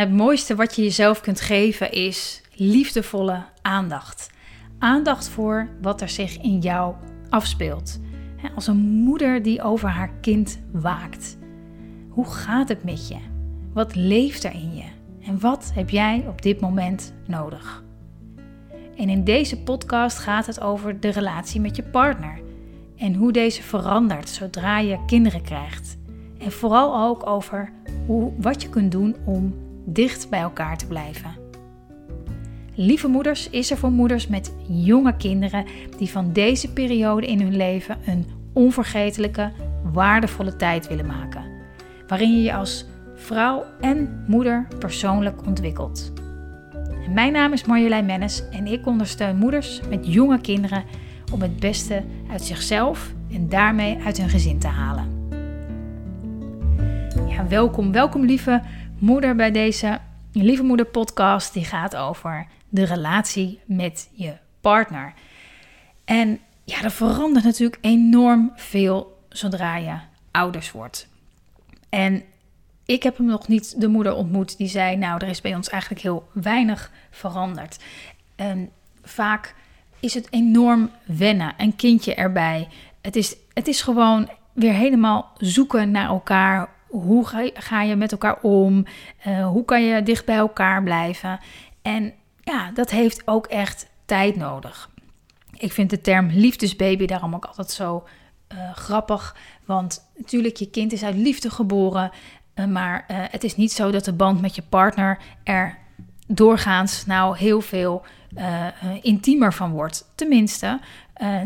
[0.00, 4.30] Het mooiste wat je jezelf kunt geven is liefdevolle aandacht.
[4.78, 6.94] Aandacht voor wat er zich in jou
[7.28, 8.00] afspeelt.
[8.54, 11.38] Als een moeder die over haar kind waakt.
[12.08, 13.16] Hoe gaat het met je?
[13.72, 14.84] Wat leeft er in je?
[15.26, 17.84] En wat heb jij op dit moment nodig?
[18.96, 22.40] En in deze podcast gaat het over de relatie met je partner
[22.96, 25.98] en hoe deze verandert zodra je kinderen krijgt.
[26.38, 27.72] En vooral ook over
[28.06, 31.36] hoe, wat je kunt doen om dicht bij elkaar te blijven.
[32.74, 35.64] Lieve Moeders is er voor moeders met jonge kinderen
[35.98, 39.52] die van deze periode in hun leven een onvergetelijke,
[39.92, 41.44] waardevolle tijd willen maken.
[42.06, 46.12] Waarin je je als vrouw en moeder persoonlijk ontwikkelt.
[47.14, 50.84] mijn naam is Marjolein Mennis en ik ondersteun moeders met jonge kinderen
[51.32, 55.18] om het beste uit zichzelf en daarmee uit hun gezin te halen.
[57.28, 58.62] Ja, welkom, welkom lieve
[59.00, 60.00] moeder bij deze
[60.32, 61.52] Lieve Moeder podcast.
[61.52, 65.14] Die gaat over de relatie met je partner.
[66.04, 69.96] En ja, er verandert natuurlijk enorm veel zodra je
[70.30, 71.08] ouders wordt.
[71.88, 72.22] En
[72.84, 75.68] ik heb hem nog niet de moeder ontmoet die zei: Nou, er is bij ons
[75.68, 77.78] eigenlijk heel weinig veranderd.
[78.36, 78.70] En
[79.02, 79.54] vaak
[80.00, 82.68] is het enorm wennen, een kindje erbij.
[83.00, 86.68] Het is, het is gewoon weer helemaal zoeken naar elkaar.
[86.90, 88.84] Hoe ga, ga je met elkaar om?
[89.26, 91.40] Uh, hoe kan je dicht bij elkaar blijven?
[91.82, 94.90] En ja, dat heeft ook echt tijd nodig.
[95.56, 98.04] Ik vind de term liefdesbaby daarom ook altijd zo
[98.52, 99.36] uh, grappig.
[99.64, 102.10] Want natuurlijk, je kind is uit liefde geboren.
[102.54, 105.78] Uh, maar het is niet zo dat de band met je partner er
[106.26, 108.02] doorgaans nou heel veel
[109.02, 110.12] intiemer van wordt.
[110.14, 110.80] Tenminste,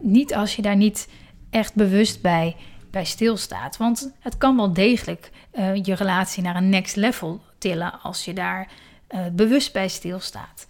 [0.00, 1.08] niet als je daar niet
[1.50, 2.56] echt bewust bij,
[2.96, 3.76] bij stilstaat.
[3.76, 5.30] Want het kan wel degelijk
[5.82, 8.68] je relatie naar een next level tillen als je daar
[9.32, 10.66] bewust bij stilstaat.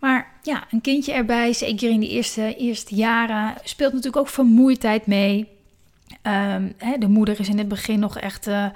[0.00, 5.06] Maar ja, een kindje erbij, zeker in de eerste, eerste jaren, speelt natuurlijk ook vermoeidheid
[5.06, 5.48] mee.
[6.76, 8.66] Hè, de moeder is in het begin nog echt, uh,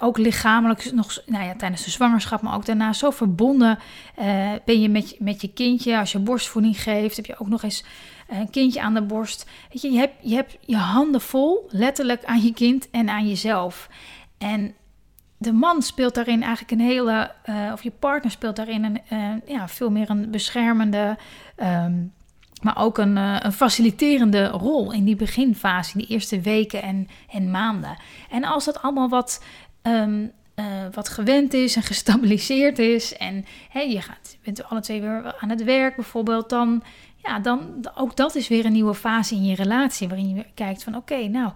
[0.00, 3.78] ook lichamelijk, nog, nou ja, tijdens de zwangerschap, maar ook daarna zo verbonden
[4.18, 5.98] uh, ben je met, met je kindje.
[5.98, 7.84] Als je borstvoeding geeft, heb je ook nog eens
[8.28, 9.50] een kindje aan de borst.
[9.72, 13.28] Weet je, je hebt, je hebt je handen vol, letterlijk aan je kind en aan
[13.28, 13.88] jezelf.
[14.38, 14.74] En
[15.36, 17.32] de man speelt daarin eigenlijk een hele,
[17.72, 21.16] of je partner speelt daarin een, ja, veel meer een beschermende.
[21.56, 22.12] Um,
[22.60, 27.08] maar ook een, uh, een, faciliterende rol in die beginfase, in die eerste weken en,
[27.30, 27.96] en maanden.
[28.30, 29.44] En als dat allemaal wat,
[29.82, 35.34] um, uh, wat gewend is en gestabiliseerd is, en je gaat, bent alle twee weer
[35.40, 36.82] aan het werk bijvoorbeeld, dan,
[37.16, 40.82] ja, dan ook dat is weer een nieuwe fase in je relatie, waarin je kijkt
[40.82, 41.52] van oké, nou,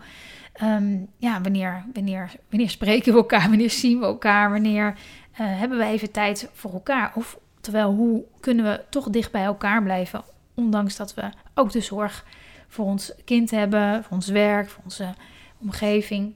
[0.63, 4.97] um, ja, wanneer, wanneer, wanneer spreken we elkaar, wanneer zien we elkaar, wanneer uh,
[5.37, 7.13] hebben we even tijd voor elkaar?
[7.15, 11.81] Of terwijl, hoe kunnen we toch dicht bij elkaar blijven Ondanks dat we ook de
[11.81, 12.25] zorg
[12.69, 15.15] voor ons kind hebben, voor ons werk, voor onze
[15.59, 16.35] omgeving.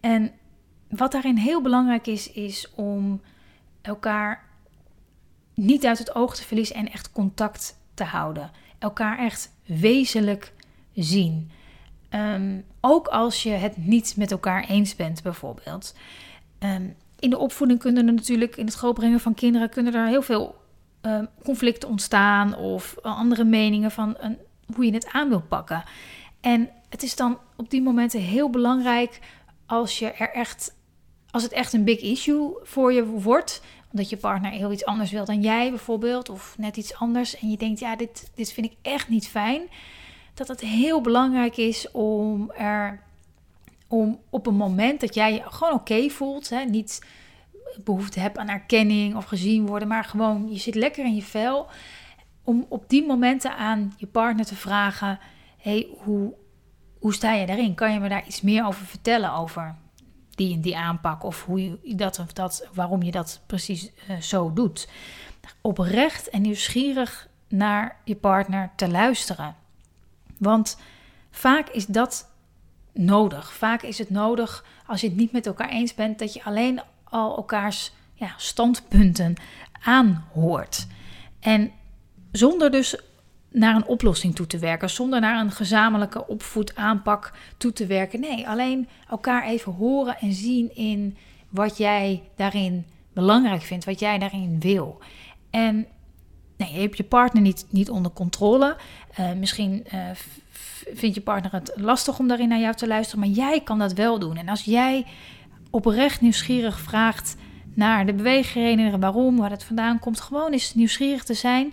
[0.00, 0.32] En
[0.88, 3.20] wat daarin heel belangrijk is, is om
[3.80, 4.44] elkaar
[5.54, 8.50] niet uit het oog te verliezen en echt contact te houden.
[8.78, 10.52] Elkaar echt wezenlijk
[10.94, 11.50] zien.
[12.10, 15.94] Um, ook als je het niet met elkaar eens bent, bijvoorbeeld.
[16.58, 20.22] Um, in de opvoeding kunnen er natuurlijk, in het grootbrengen van kinderen, kunnen er heel
[20.22, 20.56] veel
[21.02, 24.38] uh, conflicten ontstaan of andere meningen van een,
[24.74, 25.84] hoe je het aan wil pakken.
[26.40, 29.20] En het is dan op die momenten heel belangrijk
[29.66, 30.74] als je er echt,
[31.30, 35.10] als het echt een big issue voor je wordt, omdat je partner heel iets anders
[35.10, 38.66] wil dan jij bijvoorbeeld, of net iets anders, en je denkt, ja, dit, dit vind
[38.66, 39.62] ik echt niet fijn,
[40.34, 43.02] dat het heel belangrijk is om er,
[43.88, 47.06] om op een moment dat jij je gewoon oké voelt, hè, niet
[47.84, 51.66] behoefte hebt aan erkenning of gezien worden, maar gewoon je zit lekker in je vel.
[52.42, 55.18] Om op die momenten aan je partner te vragen:
[55.58, 56.34] hey, hoe,
[56.98, 57.74] hoe sta je daarin?
[57.74, 59.74] Kan je me daar iets meer over vertellen over
[60.30, 64.20] die en die aanpak of hoe je dat of dat, waarom je dat precies uh,
[64.20, 64.88] zo doet?
[65.60, 69.56] Oprecht en nieuwsgierig naar je partner te luisteren.
[70.38, 70.78] Want
[71.30, 72.30] vaak is dat
[72.92, 73.52] nodig.
[73.52, 76.80] Vaak is het nodig als je het niet met elkaar eens bent dat je alleen
[77.10, 79.34] al elkaars ja, standpunten
[79.82, 80.86] aanhoort.
[81.40, 81.70] En
[82.32, 82.96] zonder dus
[83.50, 88.20] naar een oplossing toe te werken, zonder naar een gezamenlijke opvoedaanpak toe te werken.
[88.20, 91.16] Nee, alleen elkaar even horen en zien in
[91.48, 94.98] wat jij daarin belangrijk vindt, wat jij daarin wil.
[95.50, 95.86] En
[96.56, 98.76] nee, je hebt je partner niet, niet onder controle.
[99.20, 100.00] Uh, misschien uh,
[100.94, 103.92] vindt je partner het lastig om daarin naar jou te luisteren, maar jij kan dat
[103.92, 104.36] wel doen.
[104.36, 105.06] En als jij
[105.78, 107.36] oprecht nieuwsgierig vraagt
[107.74, 110.20] naar de beweging herinneren, waarom, waar het vandaan komt.
[110.20, 111.72] Gewoon eens nieuwsgierig te zijn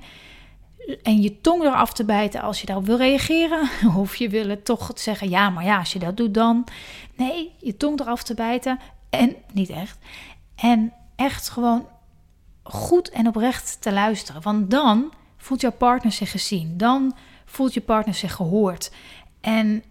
[1.04, 3.70] en je tong eraf te bijten als je daarop wil reageren.
[3.98, 6.68] Of je wil het toch zeggen, ja, maar ja, als je dat doet dan.
[7.16, 8.80] Nee, je tong eraf te bijten
[9.10, 9.98] en niet echt.
[10.56, 11.88] En echt gewoon
[12.64, 14.42] goed en oprecht te luisteren.
[14.42, 16.78] Want dan voelt jouw partner zich gezien.
[16.78, 17.16] Dan
[17.46, 18.92] voelt je partner zich gehoord.
[19.42, 19.84] En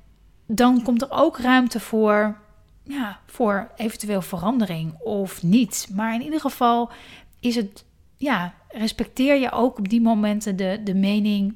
[0.47, 2.37] dan komt er ook ruimte voor,
[2.85, 5.89] ja, voor eventueel verandering of niet.
[5.95, 6.91] Maar in ieder geval
[7.41, 7.85] is het,
[8.17, 11.55] ja, respecteer je ook op die momenten de, de mening,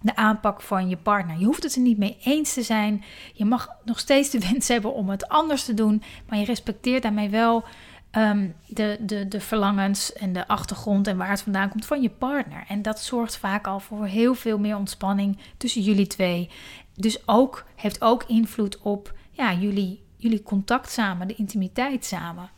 [0.00, 1.38] de aanpak van je partner.
[1.38, 3.04] Je hoeft het er niet mee eens te zijn.
[3.32, 7.02] Je mag nog steeds de wens hebben om het anders te doen, maar je respecteert
[7.02, 7.64] daarmee wel
[8.12, 12.10] Ehm, de, de, de verlangens en de achtergrond en waar het vandaan komt van je
[12.10, 12.64] partner.
[12.68, 16.50] En dat zorgt vaak al voor heel veel meer ontspanning tussen jullie twee.
[16.94, 22.50] Dus ook, heeft ook invloed op ja, jullie, jullie contact samen, de intimiteit samen.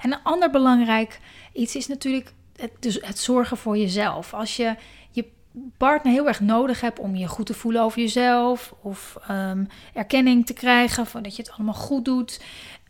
[0.00, 1.20] En een ander belangrijk
[1.52, 4.34] iets is natuurlijk het, dus het zorgen voor jezelf.
[4.34, 4.74] Als je
[5.10, 5.24] je
[5.76, 10.46] partner heel erg nodig hebt om je goed te voelen over jezelf of um, erkenning
[10.46, 12.44] te krijgen van dat je het allemaal goed doet,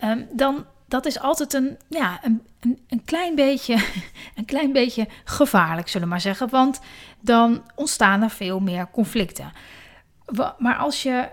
[0.04, 3.74] um, dan dat is altijd een, ja, een, een, een, klein beetje,
[4.36, 6.48] een klein beetje gevaarlijk, zullen we maar zeggen.
[6.48, 6.80] Want
[7.20, 9.52] dan ontstaan er veel meer conflicten.
[10.58, 11.28] Maar als je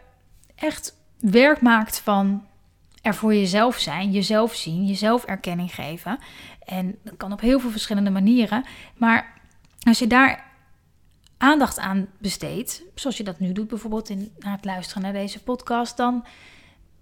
[0.56, 2.44] echt werk maakt van
[3.02, 6.20] er voor jezelf zijn, jezelf zien, jezelf erkenning geven.
[6.66, 8.66] En dat kan op heel veel verschillende manieren.
[8.98, 9.42] Maar
[9.80, 10.46] als je daar
[11.38, 15.44] aandacht aan besteedt, zoals je dat nu doet, bijvoorbeeld in, na het luisteren naar deze
[15.44, 16.26] podcast, dan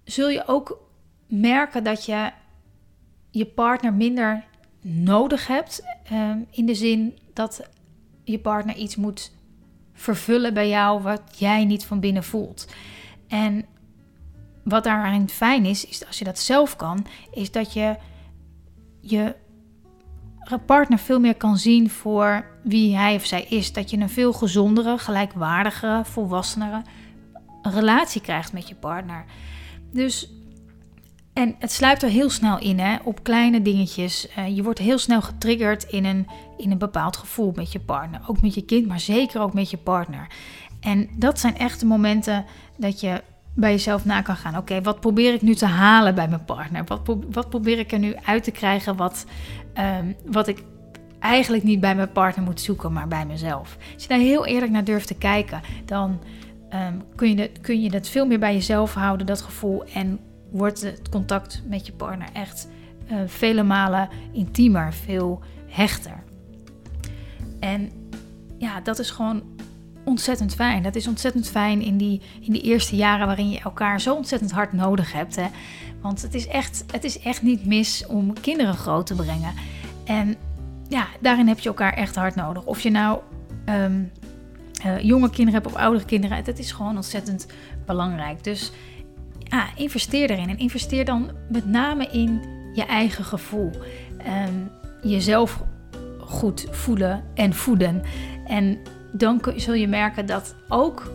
[0.03, 0.79] zul je ook
[1.27, 2.31] merken dat je
[3.31, 4.43] je partner minder
[4.81, 5.83] nodig hebt.
[6.03, 7.69] Ehm, in de zin dat
[8.23, 9.31] je partner iets moet
[9.93, 12.67] vervullen bij jou wat jij niet van binnen voelt.
[13.27, 13.65] En
[14.67, 17.95] wat daarin fijn is, is als je dat zelf kan, is dat je
[19.01, 19.35] je
[20.65, 23.73] partner veel meer kan zien voor wie hij of zij is.
[23.73, 26.81] Dat je een veel gezondere, gelijkwaardigere, volwassenere
[27.61, 29.25] relatie krijgt met je partner.
[29.91, 30.29] Dus
[31.33, 34.27] en het sluipt er heel snel in, hè, op kleine dingetjes.
[34.37, 36.27] Uh, je wordt heel snel getriggerd in een,
[36.57, 38.21] in een bepaald gevoel met je partner.
[38.27, 40.27] Ook met je kind, maar zeker ook met je partner.
[40.79, 42.45] En dat zijn echt de momenten
[42.77, 43.23] dat je
[43.57, 44.57] bij jezelf na kan gaan.
[44.57, 46.83] Oké, wat probeer ik nu te halen bij mijn partner?
[46.85, 47.01] Wat,
[47.31, 49.25] wat probeer ik er nu uit te krijgen wat,
[49.99, 50.63] um, wat ik
[51.19, 53.77] eigenlijk niet bij mijn partner moet zoeken, maar bij mezelf?
[53.93, 56.19] Als je daar heel eerlijk naar durft te kijken, dan
[56.73, 59.83] um, kun, je het, kun je dat veel meer bij jezelf houden, dat gevoel.
[59.93, 60.19] En
[60.51, 62.67] wordt het contact met je partner echt
[63.11, 66.23] uh, vele malen intiemer, veel hechter.
[67.59, 67.91] En
[68.57, 69.43] ja, dat is gewoon
[70.07, 70.83] ontzettend fijn.
[70.83, 74.51] Dat is ontzettend fijn in die, in die eerste jaren waarin je elkaar zo ontzettend
[74.51, 75.35] hard nodig hebt.
[75.35, 75.47] Hè?
[76.01, 79.53] Want het is, echt, het is echt niet mis om kinderen groot te brengen.
[80.05, 80.35] En
[80.87, 82.63] ja, daarin heb je elkaar echt hard nodig.
[82.63, 83.19] Of je nou
[83.69, 84.11] um,
[84.85, 87.47] uh, jonge kinderen hebt of oudere kinderen, dat is gewoon ontzettend
[87.85, 88.43] belangrijk.
[88.43, 88.71] Dus
[89.49, 90.49] ah, investeer erin.
[90.49, 92.41] En investeer dan met name in
[92.73, 93.71] je eigen gevoel.
[94.47, 94.69] Um,
[95.01, 95.63] jezelf
[96.19, 98.01] goed voelen en voeden.
[98.45, 98.79] En
[99.11, 101.11] dan zul je merken dat ook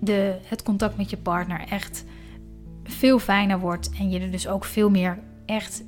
[0.00, 2.04] de, het contact met je partner echt
[2.84, 3.90] veel fijner wordt.
[3.98, 5.84] En je er dus ook veel meer echt,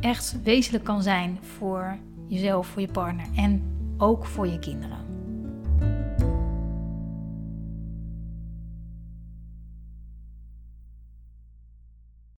[0.00, 1.96] echt wezenlijk kan zijn voor
[2.26, 3.62] jezelf, voor je partner en
[3.98, 5.11] ook voor je kinderen.